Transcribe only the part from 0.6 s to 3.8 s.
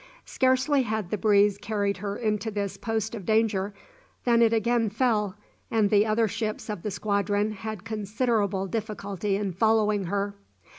had the breeze carried her into this post of danger,